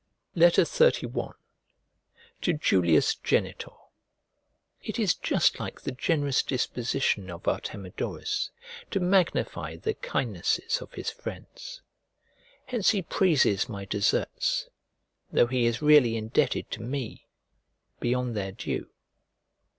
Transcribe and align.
XXXI 0.35 1.33
To 2.41 2.53
JULIUS 2.53 3.13
GENITOR 3.23 3.75
IT 4.81 4.97
is 4.97 5.13
just 5.13 5.59
like 5.59 5.81
the 5.81 5.91
generous 5.91 6.41
disposition 6.41 7.29
of 7.29 7.47
Artemidorus 7.47 8.49
to 8.89 8.99
magnify 8.99 9.75
the 9.75 9.93
kindnesses 9.93 10.81
of 10.81 10.93
his 10.93 11.11
friends; 11.11 11.83
hence 12.65 12.89
he 12.89 13.03
praises 13.03 13.69
my 13.69 13.85
deserts 13.85 14.69
(though 15.31 15.45
he 15.45 15.67
is 15.67 15.83
really 15.83 16.17
indebted 16.17 16.71
to 16.71 16.81
me) 16.81 17.27
beyond 17.99 18.35
their 18.35 18.53
due. 18.53 18.89